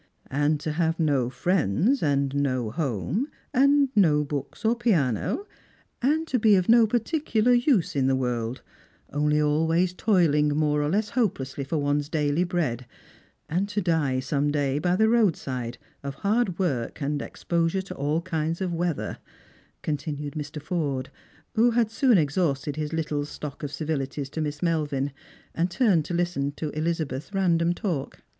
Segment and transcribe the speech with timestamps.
[0.15, 5.45] *' And to have no friends and no home, and no books or piano,
[6.01, 8.63] and to be of no particular use in the world;
[9.13, 12.87] only always toiling more or less hopelessly for one's daily bread:
[13.47, 18.21] and to die some day by the roadside, of hard work and exposure to all
[18.21, 19.19] kinds of weather,"
[19.83, 20.59] continued Mr.
[20.59, 21.11] Forde,
[21.53, 25.11] who had soon exhausted his little stock of civihties to Miss Melvin,
[25.53, 28.23] and turned to listen to Elizabeth's random talk.